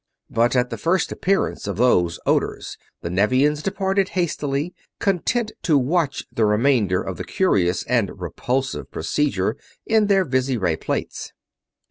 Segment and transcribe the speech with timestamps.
[0.31, 6.25] But at the first appearance of those odors the Nevians departed hastily, content to watch
[6.31, 11.33] the remainder of the curious and repulsive procedure in their visiray plates.